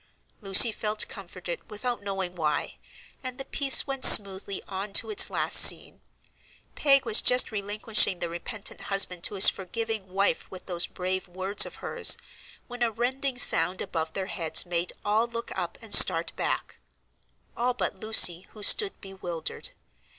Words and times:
Lucy 0.41 0.71
felt 0.71 1.07
comforted 1.07 1.69
without 1.69 2.01
knowing 2.01 2.33
why, 2.33 2.79
and 3.23 3.37
the 3.37 3.45
piece 3.45 3.85
went 3.85 4.03
smoothly 4.03 4.63
on 4.67 4.91
to 4.93 5.11
its 5.11 5.29
last 5.29 5.55
scene. 5.57 6.01
Peg 6.73 7.05
was 7.05 7.21
just 7.21 7.51
relinquishing 7.51 8.17
the 8.17 8.27
repentant 8.27 8.81
husband 8.81 9.23
to 9.23 9.35
his 9.35 9.47
forgiving 9.47 10.07
wife 10.09 10.49
with 10.49 10.65
those 10.65 10.87
brave 10.87 11.27
words 11.27 11.67
of 11.67 11.75
hers, 11.85 12.17
when 12.67 12.81
a 12.81 12.89
rending 12.89 13.37
sound 13.37 13.79
above 13.79 14.13
their 14.13 14.25
heads 14.25 14.65
made 14.65 14.91
all 15.05 15.27
look 15.27 15.51
up 15.55 15.77
and 15.83 15.93
start 15.93 16.35
back; 16.35 16.79
all 17.55 17.75
but 17.75 17.99
Lucy, 17.99 18.47
who 18.53 18.63
stood 18.63 18.99
bewildered. 19.01 19.69